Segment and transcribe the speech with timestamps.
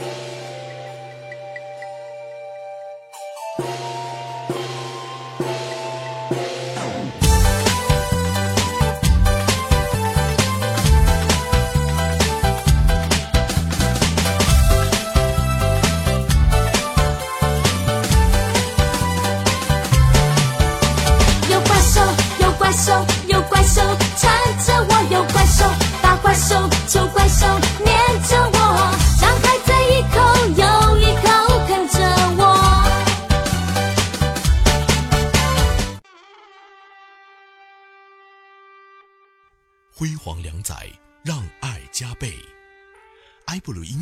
[0.00, 0.27] you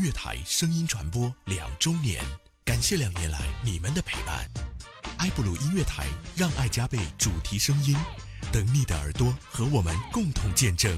[0.07, 2.23] 乐台声音传播两周年，
[2.65, 4.49] 感谢两年来你们的陪伴。
[5.19, 6.07] 埃布鲁音乐台
[6.37, 7.97] 让爱加倍主题声音，
[8.53, 10.97] 等你的耳朵和我们共同见证。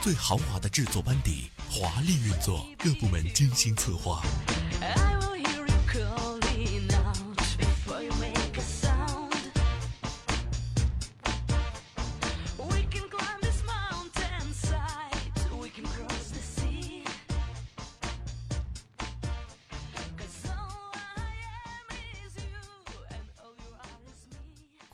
[0.00, 4.22] 最豪华的制作班底，华丽运作，各部门精心策划。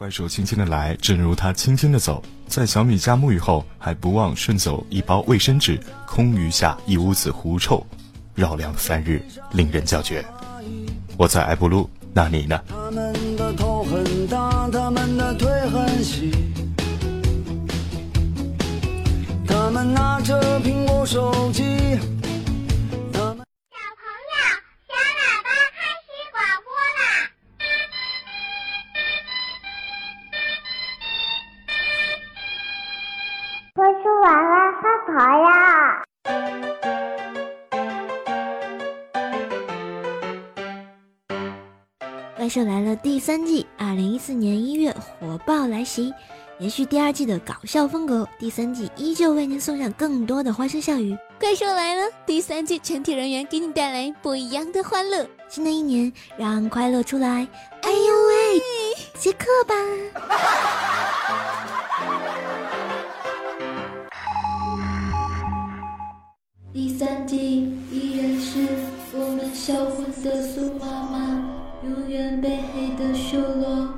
[0.01, 2.23] 怪兽轻轻的来，正如它轻轻的走。
[2.47, 7.87] 在小米家沐浴后，还不忘顺走一包卫生纸，空余下一屋子狐臭，
[8.35, 10.25] 绕梁三日，令人叫绝。
[11.19, 12.59] 我在埃布鲁，那你呢？
[12.67, 16.33] 他们的头很大，他们的腿很细，
[19.47, 21.63] 他们拿着苹果手机。
[44.21, 46.13] 四年一月火爆来袭，
[46.59, 51.17] 延续第二季的搞笑风格，第三季依旧为您送上更多的欢声笑语。
[51.39, 55.27] 怪兽来了第三季，全体人员给你带来不一样的欢乐。
[55.49, 57.49] 新的一年，让快乐出来！
[57.81, 57.97] 哎呦
[58.29, 58.61] 喂，
[59.19, 59.75] 接客吧！
[66.75, 68.69] 第三季依然是
[69.15, 71.57] 我们销魂的苏妈妈。
[71.83, 73.89] 永远被黑的修罗，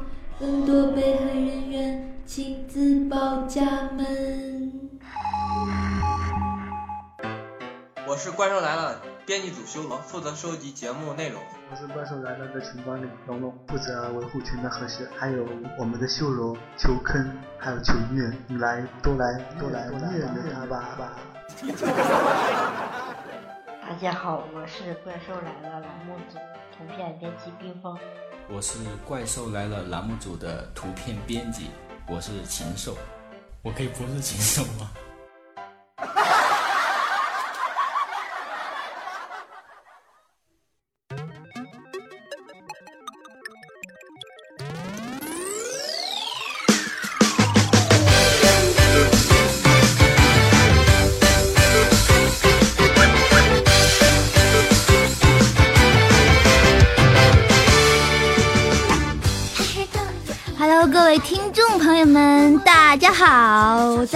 [0.42, 4.90] 更多被害人员请自报家门。
[8.08, 11.40] 我是怪兽来了编辑组修罗，负责收集节目内容。
[11.70, 15.06] 我是怪兽来了的群管理龙龙，负责维护群的和谐。
[15.16, 15.46] 还有
[15.78, 17.24] 我们的修罗求坑，
[17.56, 20.98] 还有求虐，你来都来都来虐虐他吧。
[23.80, 26.36] 大家好，我是怪兽来了栏目组。
[26.76, 27.96] 图片编辑冰封，
[28.48, 31.66] 我是怪兽来了栏目组的图片编辑，
[32.06, 32.96] 我是禽兽，
[33.62, 34.90] 我可以不是禽兽吗？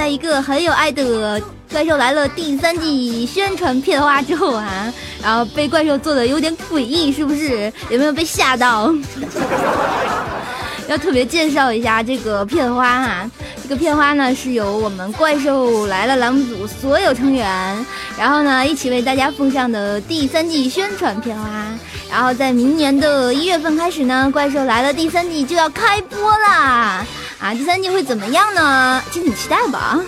[0.07, 1.41] 一个很有爱的
[1.73, 7.73] 《怪兽来了》第三季宣传片花之后啊，然后被怪兽做的有点诡异，是不是？
[7.91, 8.95] 有没有被吓到？
[10.89, 13.31] 要特别介绍一下这个片花哈，
[13.61, 17.85] 这个片花呢是由我们《怪兽来了》栏目组所有成员，
[18.17, 21.67] 然后呢一起为大家奉上的第三季宣传片花。
[22.09, 27.05] 然后在明年的一月份开始呢，《怪兽来了》第三季就要开播啦！
[27.47, 29.01] 啊，第三季会怎么样呢？
[29.13, 30.01] 敬请期待吧。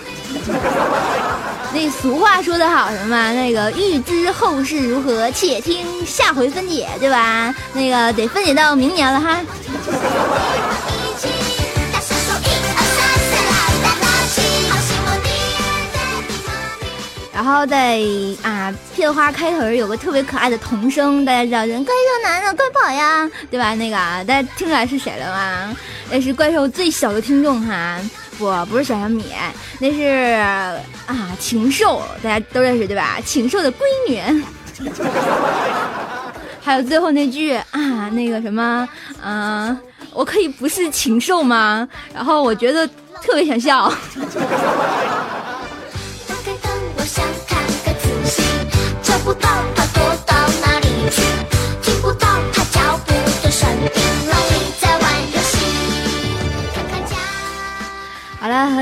[1.73, 7.55] 那俗话说得好，什么那个欲知后事如何，且听下回分解，对吧？
[7.71, 9.39] 那个得分解到明年了哈。
[17.33, 18.01] 然后在
[18.43, 23.73] 啊，片花开头有个特别可爱的童声，大家知道，人怪兽男的快跑呀，对吧？
[23.75, 25.77] 那个啊大家听出来是谁了吗？
[26.11, 27.99] 那是怪兽最小的听众哈，
[28.37, 29.25] 不，不是小小米，
[29.79, 30.39] 那是
[31.05, 33.19] 啊，禽兽，大家都认识对吧？
[33.23, 33.77] 禽兽的闺
[34.07, 34.19] 女，
[36.61, 38.87] 还有最后那句啊，那个什么，
[39.23, 39.77] 嗯，
[40.11, 41.87] 我可以不是禽兽吗？
[42.13, 42.87] 然后我觉得
[43.21, 43.93] 特别想笑。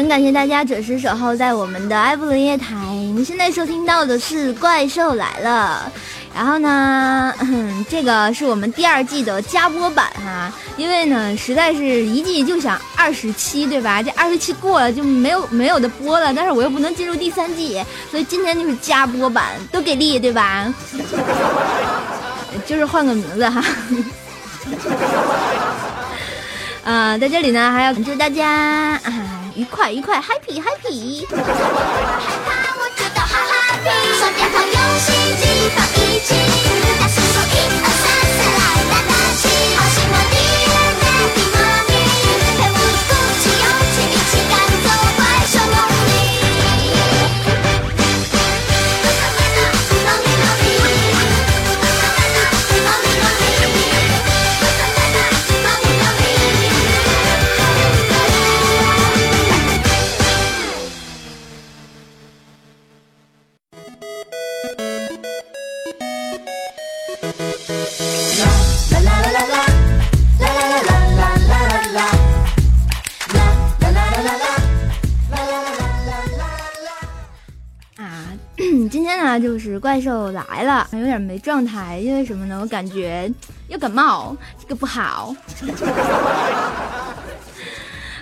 [0.08, 2.75] 感谢大家准时守候在我们的埃布伦夜台。
[3.16, 5.92] 你现在收听到的是《怪兽来了》，
[6.34, 7.34] 然后呢，
[7.90, 14.02] 这个是我们第二季的加播版哈，因为呢，实在是一季就想二十期，对吧？
[14.02, 20.74] 这二十期过了就没有没有的播了，但是我又不能进入第三季，所以今天就是加播版，都给力，对吧？
[22.66, 23.63] 就是换个名字哈。
[26.86, 29.26] 啊， 在这里呢，还要祝大家啊
[29.57, 31.25] 愉快愉快，happy happy。
[79.39, 82.60] 就是怪兽来了，有点没状态，因为什么呢？
[82.62, 83.31] 我感觉
[83.68, 85.36] 要感冒，这个不好。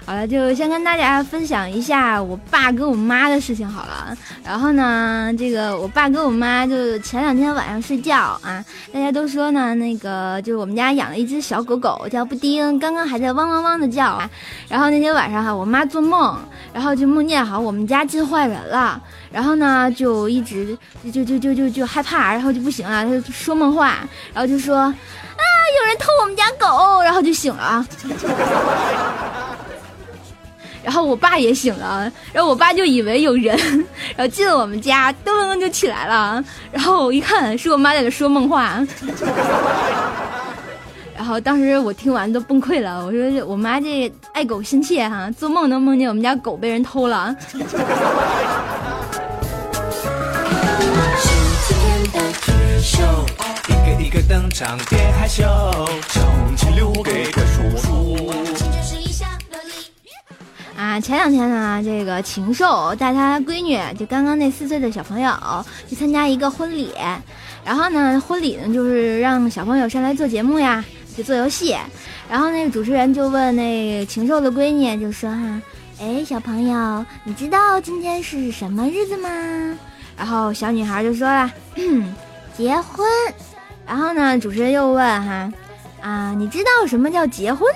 [0.07, 4.15] 好了，就先跟大家分享一下我爸跟我妈的事情好了。
[4.43, 8.63] 然后呢，这个我爸跟我妈就前两天晚上睡觉啊，
[8.93, 14.21] 大家都说呢，那个就是我们家养了一只小狗狗叫布丁，刚刚还在汪汪汪的叫。
[14.69, 16.37] 然后那天晚上哈，我妈做梦，
[16.71, 19.01] 然后就梦见好我们家进坏人了，
[19.35, 20.77] 然后呢就一直
[21.11, 23.97] 就就就就就害怕，然后就不行了，他就说梦话，
[24.33, 27.85] 然后就说啊有人偷我们家狗，然后就醒了。
[30.81, 33.57] 然后我爸也醒了，然后我爸就以为有人，
[34.15, 36.41] 然后进了我们家，噔就起来了。
[36.71, 38.81] 然后我一看，是我妈在那说梦话。
[41.13, 47.35] 然后当时我听完都崩溃了，我说我妈这爱狗心切哈，做梦能梦见我们家狗被人偷了。
[52.81, 53.01] 秀
[53.67, 55.43] 一个一个登场，别害羞，
[56.75, 58.31] 留给怪叔叔。
[60.77, 65.33] 啊，前两天呢，这个禽兽带他闺女，就刚刚那四岁的小朋友
[65.87, 66.91] 去参加一个婚礼，
[67.63, 70.83] 然后呢，婚礼呢就是让小朋友上来做节目呀，
[71.17, 71.75] 就做游戏，
[72.29, 75.61] 然后那个主持人就问那禽兽的闺女，就说哈，
[75.99, 79.29] 哎，小朋友，你知道今天是什么日子吗？
[80.17, 81.51] 然后小女孩就说了，
[82.57, 83.07] 结婚。
[83.85, 85.51] 然后呢，主持人又问哈，
[86.01, 87.67] 啊，你知道什么叫结婚？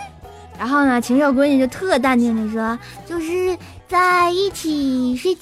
[0.58, 2.78] 然后呢，禽兽闺女就特淡定的说
[3.08, 3.56] ：“就是
[3.88, 5.42] 在一起睡觉。”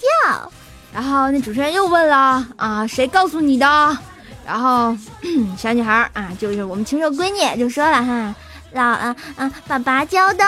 [0.93, 3.97] 然后那主持人又问了：“啊，谁告诉你的？”
[4.45, 4.95] 然后
[5.57, 8.35] 小女孩啊，就是我们禽兽闺女就说了：“哈，
[8.73, 10.43] 老啊啊，爸爸教的。”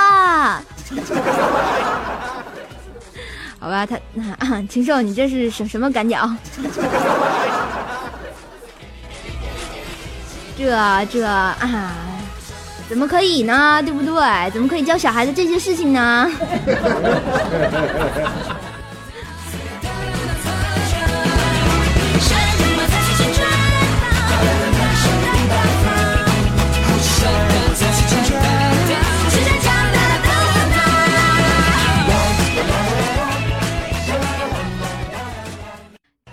[3.59, 3.95] 好吧，他
[4.39, 6.37] 啊， 禽兽，你这是什什么感觉啊？
[10.59, 11.55] 这这啊。
[12.89, 13.81] 怎么可以呢？
[13.83, 14.49] 对不对？
[14.51, 16.29] 怎么可以教小孩子这些事情呢？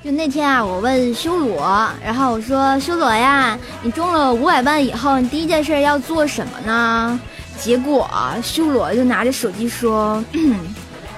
[0.06, 1.58] 就那天啊，我问修罗，
[2.00, 7.18] 然后我说：“修罗呀，你中了五百万以后，你第一件事要做什么呢？”
[7.58, 8.08] 结果
[8.40, 10.24] 修罗就拿着手机说：“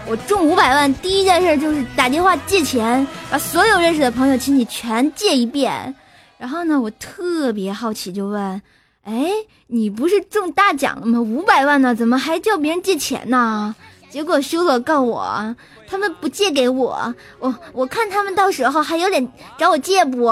[0.09, 5.95] 我中五百万，第一件事就是打电话借钱，把所有认识的朋友亲戚全借一遍。”
[6.39, 8.63] 然后呢，我特别好奇，就问
[9.05, 9.27] ：“哎，
[9.67, 11.21] 你不是中大奖了吗？
[11.21, 13.77] 五百万呢，怎么还叫别人借钱呢？”
[14.11, 15.55] 结果修罗告我。
[15.91, 20.31] 他们不借给我，我我看他们到时候还有脸找我借不？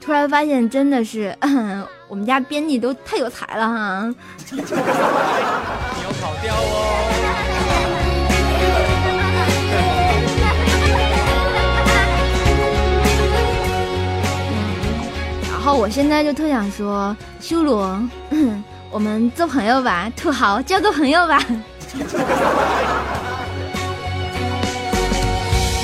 [0.00, 1.36] 突然发现真的是，
[2.06, 4.14] 我们家编辑都太有才了哈。
[4.52, 4.64] 你有
[6.20, 7.04] 跑调哦。
[15.50, 18.00] 然后我现在就特想说，修罗，
[18.90, 21.38] 我们做朋友吧，土豪，交个朋友吧。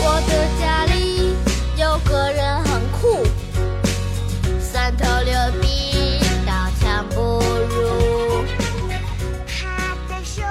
[0.00, 1.34] 我的家里
[1.76, 3.22] 有个人很酷，
[4.58, 8.42] 三头六臂刀枪不入。
[9.46, 10.42] 他的手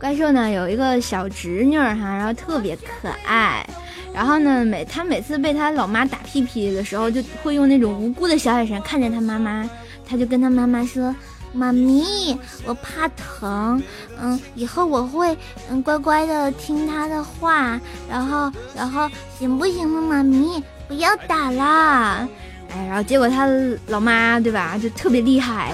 [0.00, 3.66] 掌兽呢有一个小侄女哈，然后特别可爱。
[4.12, 9.68] 然后呢，每他每次被他老妈打屁屁的时候，就会用那种无辜的小眼神看着他妈妈，
[10.10, 11.14] 他就跟他妈妈说
[11.54, 12.36] ：“妈咪，
[12.66, 13.80] 我怕疼，
[14.20, 15.36] 嗯，以后我会
[15.70, 20.02] 嗯乖乖的听他的话，然后然后行不行呢？
[20.02, 22.28] 妈咪，不要打啦。”
[22.74, 23.46] 哎，然后结果他
[23.86, 25.72] 老妈对吧，就特别厉害，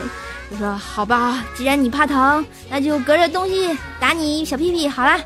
[0.51, 5.19] 就说：“好吧，既然你怕疼，那就隔着东西打你小屁屁好了。”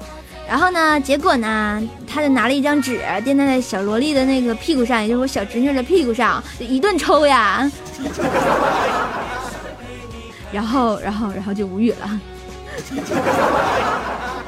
[0.51, 1.01] 然后呢？
[1.01, 1.81] 结果呢？
[2.13, 7.71] 他就拿了一张纸垫在小萝莉的那个屁股上，也就是我小侄女的屁股上，就一顿抽呀。
[10.51, 12.21] 然后，然后，然后就无语了。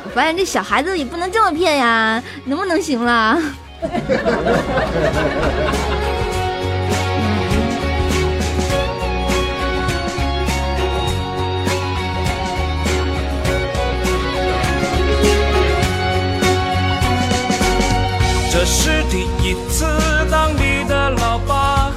[0.05, 3.41] 我发现这小孩子也不能这么骗呀，能不能行了？
[18.53, 19.87] 这是第一次
[20.31, 21.91] 当你的老爸，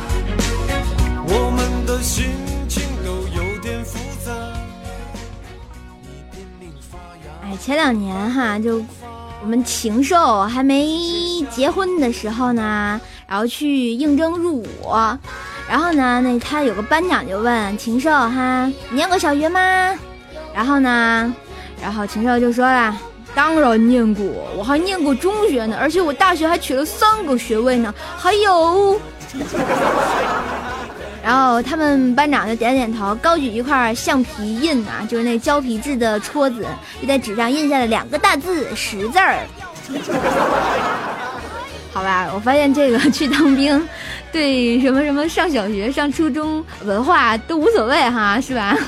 [1.28, 2.28] 我们的心
[2.70, 4.32] 情都有点复杂。
[7.44, 8.82] 哎，前两年哈，就
[9.42, 14.66] 我们禽兽还没结婚的时候呢，然后去应征入伍，
[15.68, 19.60] 然后呢，那他有个班长就问禽兽哈，你念过小学吗？
[20.54, 21.36] 然后呢，
[21.82, 22.98] 然后禽兽就说了。
[23.36, 24.26] 当然念过，
[24.58, 27.94] 我还念过中学呢，而且我大学还取了三个学位呢。
[28.18, 28.98] 还有，
[31.22, 36.66] 然后他们班长就点点头，高举一块橡皮印啊，就是那胶皮质的戳子，
[37.02, 39.40] 就在纸上印下了两个大字“识字儿”。
[41.92, 43.88] 好吧，我发现这个去当兵，
[44.32, 48.78] 对什么什么上小学、上初中文化都无所谓哈，是吧？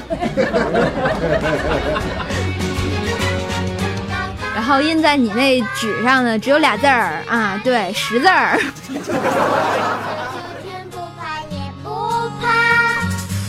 [4.68, 8.60] 然后印在你那纸上的只有俩字儿啊，对，识字儿。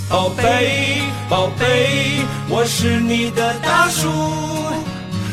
[0.08, 4.08] 宝贝，宝贝，我是你的大树，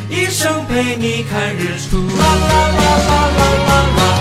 [0.10, 1.98] 一生陪你看日出。
[2.18, 4.15] 啦啦啦啦啦啦啦。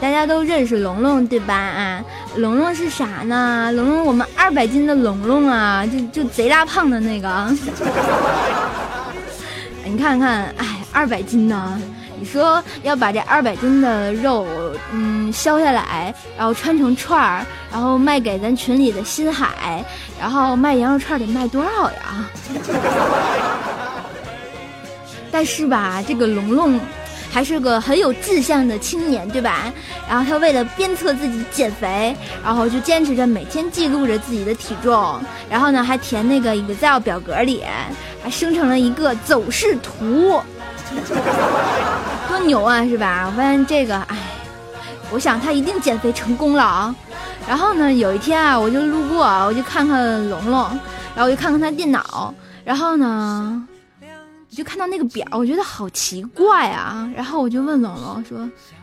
[0.00, 1.54] 大家都认识龙龙对吧？
[1.54, 2.04] 啊。
[2.36, 3.70] 龙龙是啥呢？
[3.74, 7.54] 龙龙，我们二百斤的龙龙啊，就就贼大胖的那个。
[9.84, 11.78] 你看看，哎，二百斤呢？
[12.18, 14.46] 你说要把这二百斤的肉，
[14.92, 19.84] 嗯，削下来，然后穿成串儿，然后卖给咱群里的新海，
[20.18, 22.30] 然后卖羊肉串得卖多少呀？
[25.32, 26.80] 但是吧，这个龙龙。
[27.32, 29.72] 还是个很有志向的青年，对吧？
[30.06, 37.64] 然后他为了鞭策自己减肥，然后就坚持着每天记录着自己的体重，然后呢还填那个 Excel 表格里，
[38.22, 40.42] 还生成了一个走势图，
[42.28, 43.24] 多牛啊，是吧？
[43.26, 44.16] 我发现这个，哎，
[45.10, 46.94] 我想他一定减肥成功了啊。
[47.48, 50.60] 然后呢，有一天啊，我就路过，我就看看龙龙，
[51.14, 53.66] 然后我就看看他电脑，然后呢。
[54.52, 57.10] 我就看到那个表，我觉得好奇怪啊！
[57.16, 58.38] 然后我就问龙龙说：“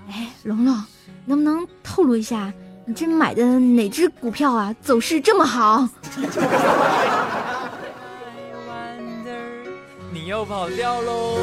[0.09, 0.83] 哎，龙龙，
[1.25, 2.51] 能不能透露一下，
[2.88, 5.88] 你这买的哪只股票啊，走势这么好？”
[10.11, 11.38] 你又跑掉喽！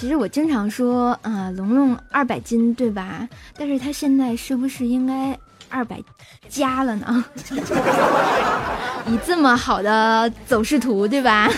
[0.00, 3.28] 其实我经常说啊，龙龙二百斤对吧？
[3.58, 5.38] 但是他现在是不是应该
[5.68, 6.02] 二百
[6.48, 7.22] 加了呢？
[9.06, 11.50] 以这么好的走势图对吧？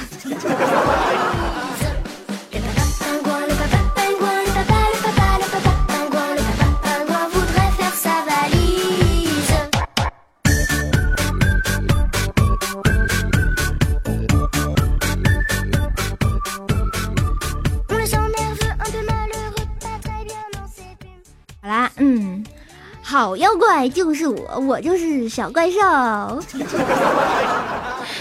[23.23, 25.79] 好妖怪就是我，我就是小怪兽。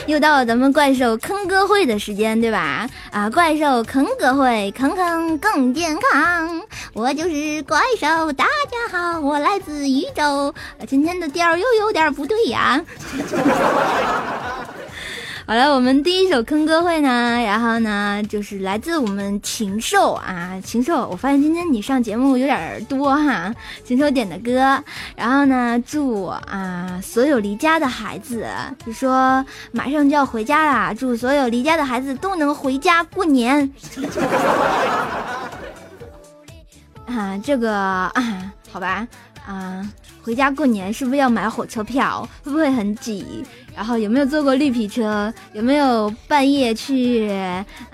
[0.05, 2.87] 又到了咱们怪兽坑歌会的时间，对吧？
[3.09, 6.61] 啊，怪兽坑歌会，坑坑更健康。
[6.93, 10.53] 我就是怪兽，大家好，我来自宇宙。
[10.87, 12.79] 今天的调又有点不对呀。
[15.51, 17.09] 好了，我们第一首坑歌会呢，
[17.43, 21.05] 然后呢，就是来自我们禽兽啊，禽兽。
[21.09, 23.53] 我发现今天你上节目有点多哈，
[23.83, 24.81] 禽兽点的歌。
[25.13, 28.47] 然后呢，祝啊所有离家的孩子，
[28.85, 33.69] 就说马上就要回家啦，祝所有离家的孩子都能回家过年。
[37.07, 39.05] 啊，这个啊，好吧，
[39.45, 39.85] 啊。
[40.23, 42.27] 回家过年是不是要买火车票？
[42.43, 43.43] 会不会很挤？
[43.75, 45.33] 然后有没有坐过绿皮车？
[45.53, 47.27] 有没有半夜去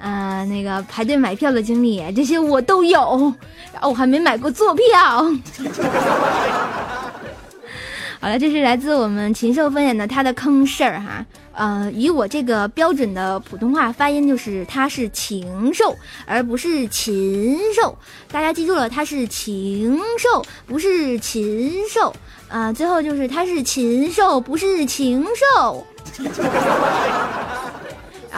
[0.02, 2.04] 呃那个排队买票的经历？
[2.14, 3.34] 这些我都有。
[3.72, 5.32] 然后我还没买过坐票。
[8.20, 11.26] 好了，这是来自我们禽兽分享的他的坑事儿哈。
[11.54, 15.96] 呃，以我这个标准的普通话发音，就是他是禽兽，
[16.26, 17.98] 而不是禽兽。
[18.32, 22.14] 大家记住了，他是禽兽，不是禽兽。
[22.48, 25.86] 啊，最后就是他是禽兽，不是禽兽。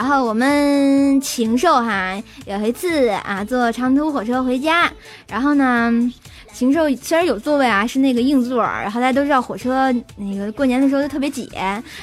[0.00, 2.16] 然后我们禽兽哈，
[2.46, 4.90] 有一次啊，坐长途火车回家，
[5.28, 5.92] 然后呢。
[6.52, 11.48] 禽兽虽然有座位啊，是那个硬座，然后大家都知道火车那个过年的时候就特别挤，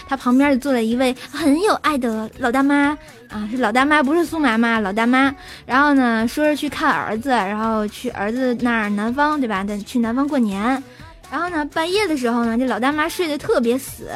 [0.07, 2.97] 他旁边就坐了一位很有爱的老大妈
[3.29, 5.35] 啊，是老大妈，不是苏妈妈，老大妈。
[5.65, 9.65] 然后呢，说是去看儿子，然后去儿子那儿南方，对吧？
[9.85, 10.81] 去南方过年。
[11.29, 14.09] 然后呢，半夜的时候呢，这老大妈睡得特别死，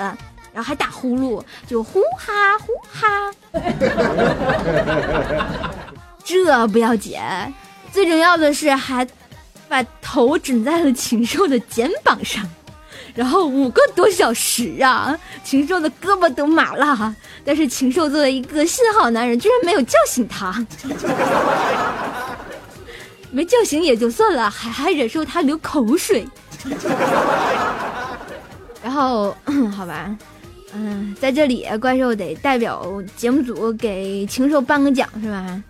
[0.54, 3.34] 然后还打呼噜，就呼哈呼哈。
[6.24, 7.20] 这不要紧，
[7.92, 9.06] 最重要的是还。
[9.72, 12.46] 把头枕在了禽兽的肩膀上，
[13.16, 17.16] 然后五个多小时啊，禽兽的胳膊都麻了。
[17.46, 20.54] 但是禽兽作为一个信号男人，居然没有叫醒他，
[23.32, 26.28] 没叫醒也就算了，还还忍受他流口水。
[28.84, 29.34] 然后
[29.74, 30.14] 好吧，
[30.74, 32.86] 嗯，在这里怪兽得代表
[33.16, 35.62] 节目组给禽兽颁个奖是吧？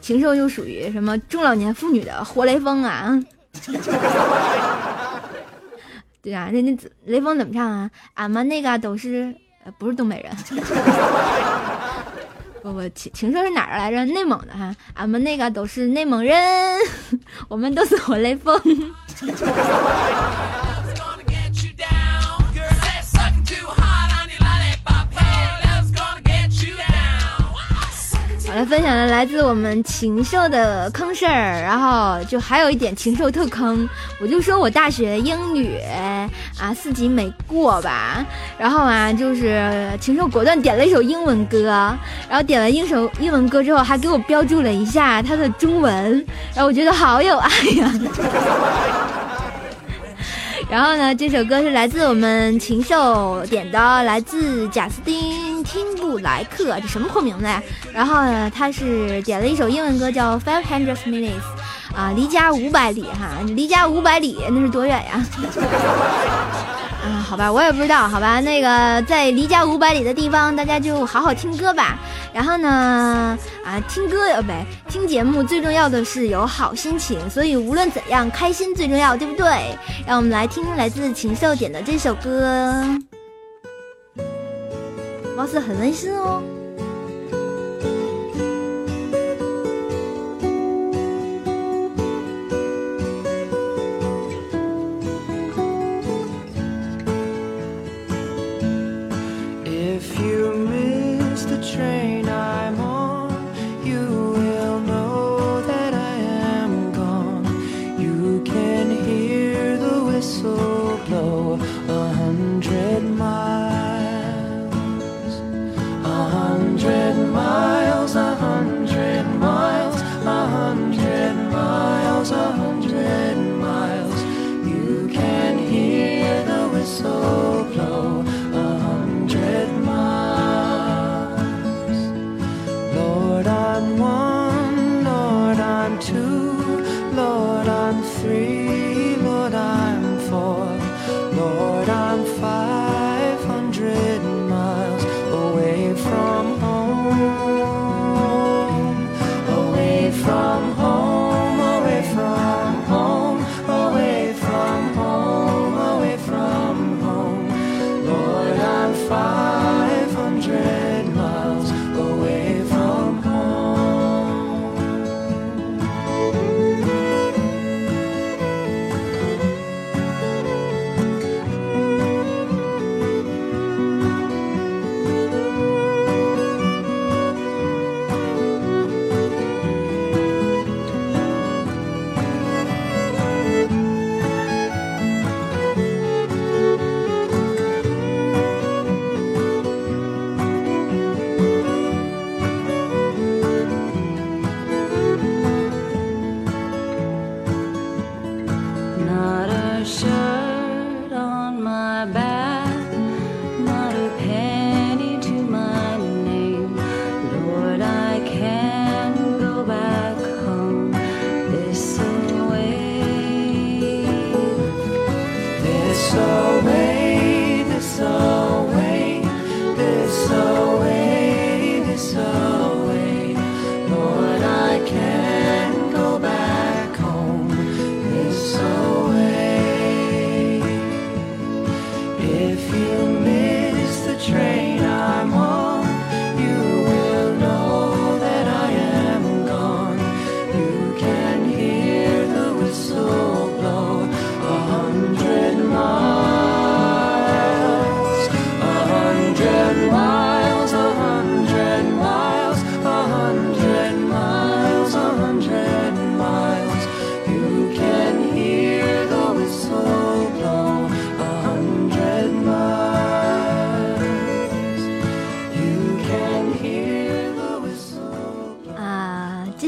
[0.00, 3.20] 禽兽就属于什么中老年妇女的活雷锋啊？
[6.22, 7.90] 对啊，那那雷锋怎么唱啊？
[8.14, 10.32] 俺们那个都是呃不是东北人，
[12.62, 14.04] 不不，禽禽兽是哪儿来着？
[14.06, 16.78] 内蒙的哈，俺们那个都是内蒙人，
[17.48, 18.58] 我们都是活雷锋。
[28.54, 33.88] 来分享的来自我们禽兽的坑事儿，然后就还有一点禽兽特坑，
[34.20, 35.76] 我就说我大学英语
[36.60, 38.24] 啊四级没过吧，
[38.56, 41.96] 然后啊就是禽兽果断点了一首英文歌，
[42.28, 47.92] 然后点了一首英文歌之后还给我标注了一下它的中文，然后我觉得好有爱呀。
[50.70, 57.62] 然后呢，这首歌是来自我们禽兽点的，来自贾斯汀汀布莱克，这什么破名字呀？
[57.92, 61.42] 然后呢，他是点了一首英文歌，叫 Five Hundred Minutes，
[61.94, 65.24] 啊，离家五百里哈，离家五百里那是多远呀？
[67.04, 71.98] 啊，好吧，我也不知道，好吧，那个在离家五百里的地方，大家就好好听歌吧。
[72.32, 79.76] 然后呢，啊，听歌呃，不对，听节目最重要的是有好心情，所以无论怎样，开心最重要，对不对？
[80.06, 82.82] 让我们来听来自禽兽点的这首歌，
[85.36, 86.42] 貌似很温馨哦。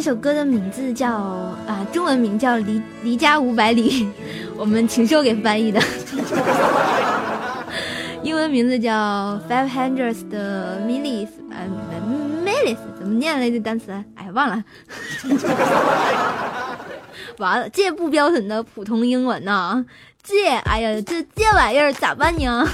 [0.07, 1.09] 这首歌的名字叫
[1.67, 4.05] 啊，中文名叫《离离家五百里》，
[4.57, 5.83] 我们禽兽给翻译的。
[8.23, 11.59] 英文名字叫 Five Hundred 的 Miles 啊
[12.45, 13.91] ，Miles 怎么念来这单词？
[14.15, 14.63] 哎，忘了。
[17.39, 19.85] 完了，这不标准的普通英文呐！
[20.23, 22.65] 这，哎呀，这这玩意儿咋办呢？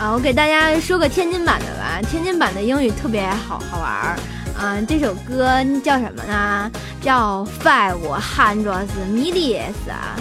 [0.00, 4.18] 啊，我给大家说个天津版的吧，天津版的英语特别好好玩儿。
[4.60, 6.70] 嗯，这首歌叫什么呢？
[7.00, 10.18] 叫 Five Hundred Millions 啊。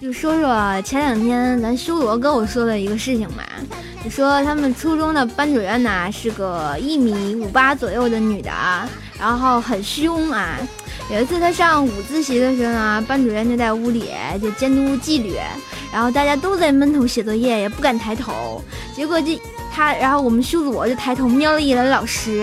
[0.00, 3.44] 就说说前两天咱修罗跟我说的一个事情吧。
[4.08, 8.50] 说他们初中的班主任呢是个一米五八左右的女的，
[9.18, 10.56] 然后很凶啊。
[11.10, 14.10] 有一次他上午自习的时候呢，班主任就在屋里
[14.40, 15.34] 就监督纪律，
[15.92, 18.62] 然后大家都在闷头写作业，也不敢抬头。
[18.94, 19.40] 结果这
[19.72, 22.42] 他，然后我们修罗就抬头瞄了一眼老师，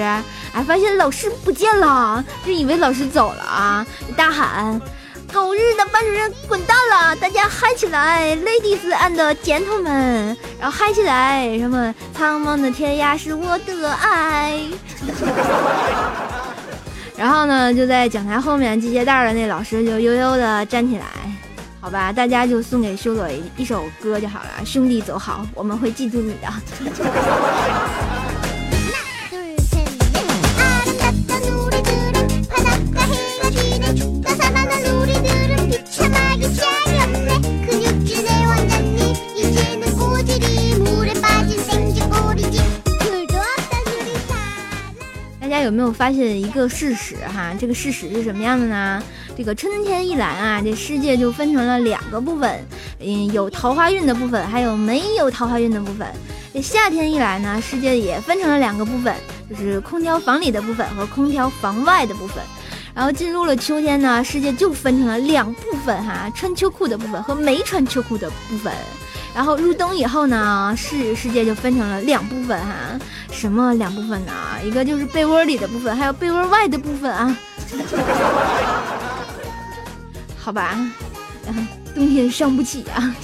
[0.53, 4.79] 哎，发现老师不见了，就以为老师走了啊，大喊。
[5.33, 7.15] 狗日的班主任滚蛋了！
[7.17, 14.59] 大家嗨起来，ladies and gentlemen，然后嗨起来，什么苍茫的天涯是我的爱。
[17.15, 21.05] 然后呢，就在讲台后面系鞋带的那老师就悠悠的站起来，
[21.81, 26.47] 好吧，大家就送给修罗一一首歌就好了，兄弟走好，我们会记住你的。
[45.67, 47.53] 有没有发现一个事实哈？
[47.59, 49.03] 这个事实是什么样的呢？
[49.37, 52.65] 这个春天一来啊，这世界就分成了两个部分，
[52.99, 56.07] 嗯，有桃花运的部分，还有没有桃花运的部分。
[56.53, 59.13] 这夏天一来呢，世界也分成了两个部分，
[59.49, 62.41] 就是空调房里的部分和空调房外的部分。
[62.95, 68.73] 然后进入了秋天呢，世界就分成了两部分哈，穿秋裤的部分和没穿秋裤的部分。
[69.37, 72.73] 然后入冬以后呢，世世界就分成了两部分哈，
[73.31, 74.31] 什么两部分呢？
[74.65, 77.37] 一个就是被窝里的部分，还有被窝外的部分啊。
[80.39, 80.75] 好吧，
[81.93, 83.15] 冬天伤不起啊。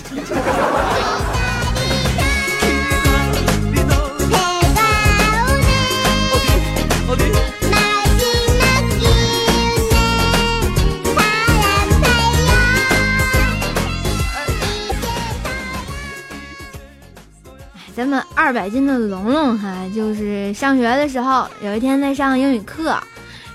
[18.04, 22.98] 咱们二百斤的龙龙哈，就是上学的时候，有一天在上英语课，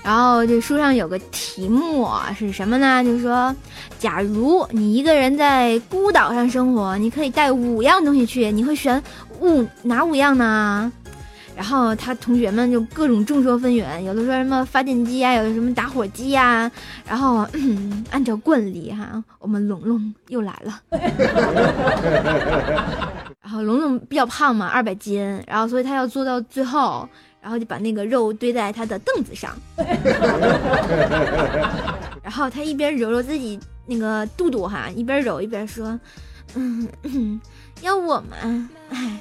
[0.01, 3.03] 然后这书上有个题目是什么呢？
[3.03, 3.55] 就是说，
[3.99, 8.99] 假如你一个人在孤岛上生活，你可以带五样东西去，你会选
[9.39, 10.91] 五哪五样呢？
[11.55, 16.71] 然后他同学们就各种众说纷纭，有的说什么发电机啊，有的什么打火机呀。
[17.07, 17.47] 然后
[18.09, 20.81] 按照惯例哈，我们龙龙又来了。
[23.49, 27.09] 然后龙龙比较胖嘛，二百斤，然后所以他要做到最后，
[27.41, 29.51] 然后就把那个肉堆在他的凳子上。
[32.21, 35.99] 然后他一边揉揉自己那个肚肚哈，一边揉一边说
[36.53, 37.41] ：“嗯，
[37.81, 39.19] 要我们，哎。”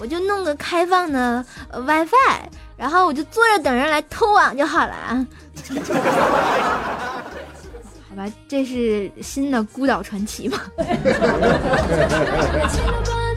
[0.00, 5.26] 我就弄个开放的 WiFi，然后我就坐着等人来偷网就好了啊。
[8.08, 10.56] 好吧，这是新的孤岛传奇吗？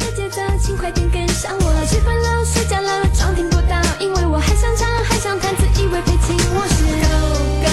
[0.62, 1.86] 情，快点跟上我。
[1.86, 7.17] 吃饭了，睡觉了，装听不到，因为我还想唱，还想弹，自以为被情我是 Go
[7.65, 7.69] go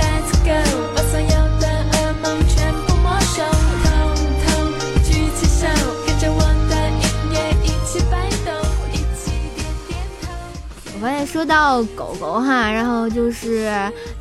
[0.00, 0.56] let's go，
[0.96, 1.28] 把所有
[1.60, 3.44] 的噩梦全部没收，
[3.84, 4.72] 统统
[5.04, 5.68] 举起手，
[6.06, 8.50] 跟着我的音乐一起摆动，
[8.90, 10.26] 一起点点头。
[10.94, 13.70] 我发现说到狗狗哈，然后就是。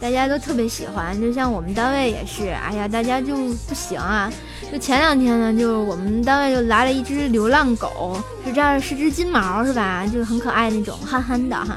[0.01, 2.49] 大家都特别喜欢，就像我们单位也是。
[2.49, 3.35] 哎呀，大家就
[3.67, 4.33] 不行啊，
[4.71, 10.07] 就前两天呢，就我们单位就来了一只流浪狗，是这样是只金毛是吧？
[10.07, 11.75] 就很可爱那种，憨憨的哈。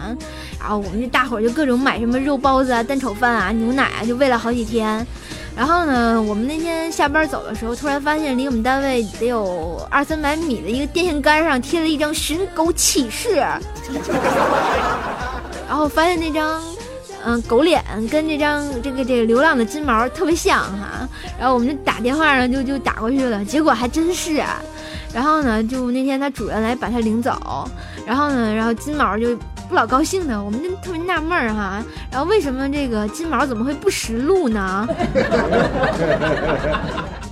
[0.61, 5.04] 然后我们这大伙儿就各种买什么肉包子啊、蛋炒饭啊、牛奶啊，就喂了好几天。
[5.57, 13.35] 然后呢，我们那天下班走的时候，突然发现离我们单位得有二三百米的一个电线杆上贴了一张寻狗启事，
[15.68, 16.62] 然后发现那张
[17.25, 21.09] 嗯狗脸跟这张这个这个流浪的金毛特别像哈，
[21.39, 24.61] 然后我们就打电话呢就就打过去了，结果还真是，啊
[25.13, 27.69] 然后呢就那天他主人来把他领走，
[28.07, 29.37] 然后呢然后金毛就。
[29.67, 34.87] 不老高兴的，我们就特别纳闷儿哈，然后为什么这个金毛怎么会不识路呢？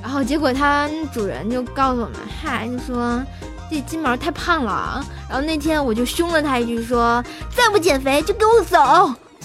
[0.01, 3.23] 然后结果它主人就告诉我们，嗨，就说
[3.71, 5.05] 这金毛太胖了。
[5.29, 7.23] 然后那天我就凶了他一句，说
[7.55, 9.15] 再不减肥就给我走。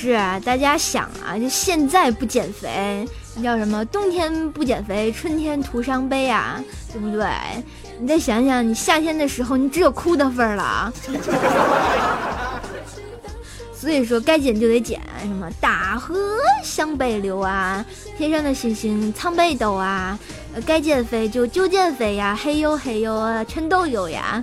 [0.00, 3.84] 是啊，大家想啊，就现在不减肥，那叫什么？
[3.84, 6.58] 冬天不减肥，春天徒伤悲啊，
[6.90, 7.26] 对不对？
[8.00, 10.90] 你再想想，你夏天的时候，你只有哭的份儿了！
[13.76, 16.16] 所以说，该减就得减，什么大河
[16.64, 17.84] 向北流啊，
[18.16, 20.18] 天上的星星藏北斗啊，
[20.64, 24.42] 该减肥就就减肥呀，嘿呦嘿呦啊，全都有呀。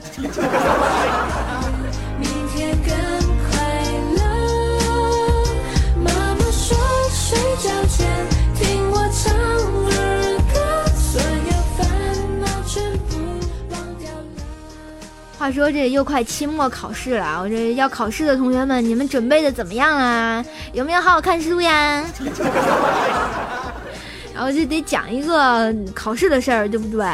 [15.40, 20.44] 话说这又快期末考试了，我这要考试的同学们，你们准备的怎么样啊？
[20.74, 22.04] 有没有好好看书呀？
[24.34, 27.08] 然后就得讲一个考试的事儿，对不对？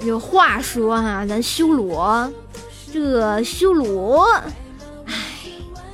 [0.00, 2.28] 有话说哈，咱修罗，
[2.92, 4.24] 这修罗，
[5.06, 5.14] 唉，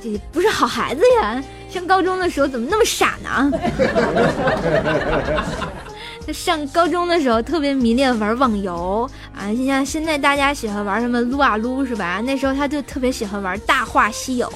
[0.01, 1.43] 这不是好孩子呀。
[1.77, 3.51] 上高中的时候怎么那么傻呢？
[6.25, 12.19] 他 上高中的时候特别迷恋玩网游啊，就像现在大家喜欢玩什么撸啊撸是吧？
[12.25, 14.47] 那时候他就特别喜欢玩《大话西游》，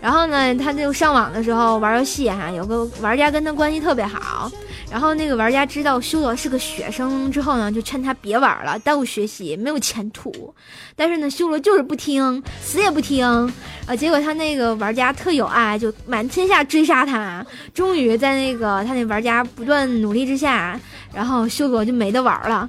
[0.00, 4.48] 然后呢，他就上网的时候玩游戏哈，有个玩家跟他关系特别好。
[4.90, 10.54] 然后那个玩家知道修罗是个学生之后呢，就劝他别玩了，耽误学习，没有前途。
[10.96, 13.24] 但是呢，修罗就是不听，死也不听。
[13.86, 17.44] 啊，结果他那个玩家特有爱，就满天下追杀他。
[17.74, 20.80] 终于在那个他那玩家不断努力之下，
[21.12, 22.68] 然后修罗就没得玩了。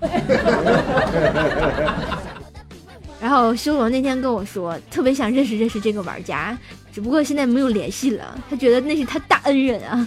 [3.22, 6.58] 然后修罗那天跟我说，特别想认识认识这个玩家，
[6.94, 8.38] 只不过现在没有联系了。
[8.50, 10.06] 他觉得那是他大恩人啊。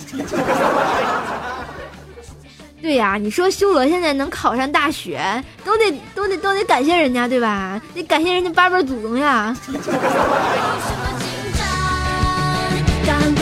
[2.82, 5.20] 对呀，你说修罗现在能考上大学，
[5.64, 7.80] 都得都得都得感谢人家，对吧？
[7.94, 9.56] 得感谢人家八辈祖宗呀。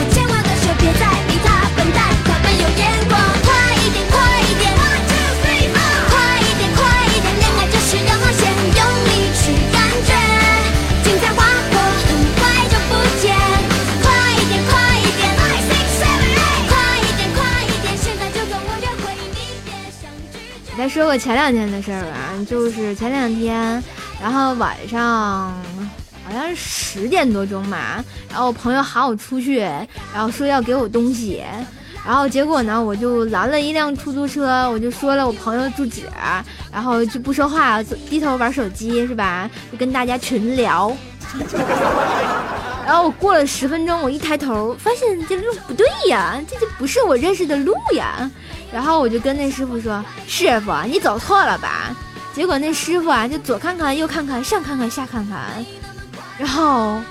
[20.81, 23.83] 再说个前两天的事儿吧，就是前两天，
[24.19, 25.51] 然后晚上
[26.25, 31.43] 好像是十点多钟嘛，然后我朋友喊我出去，然后说要给我东西，
[32.03, 36.01] 然后结果呢，我就拦了一辆出租车，我就说了我朋友住址，
[36.73, 39.47] 然后就不说话，低头玩手机是吧？
[39.71, 40.91] 就跟大家群聊，
[42.87, 48.27] 然后我过了十分钟，我一抬头发现这路不对呀，这就不是我认识的路呀。
[48.71, 51.95] 然后我就跟那师傅说：“师傅，你走错了吧？”
[52.33, 55.65] 结果那师傅啊，就左看看右看看，上看看下看看，
[56.37, 57.01] 然后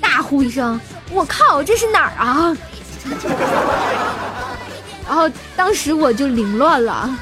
[0.00, 0.80] 大呼一声
[1.12, 2.56] ：“我靠，这是哪儿啊？”
[5.06, 7.14] 然后当时我就凌乱了，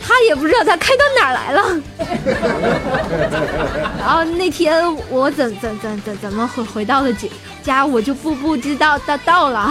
[0.00, 1.62] 他也不知道他开到哪儿来了。
[4.00, 7.12] 然后那天我怎怎怎怎怎么回回到了
[7.62, 9.70] 家，我就不不知道到到了。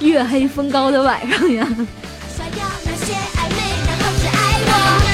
[0.00, 1.66] 月黑风高的晚上呀。
[2.36, 5.13] 甩掉那些暧昧然后只爱我。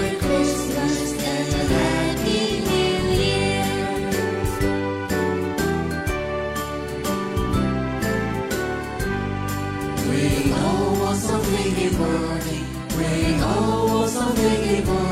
[11.81, 12.63] Ricky Morty.
[12.89, 15.10] Bring all sorts.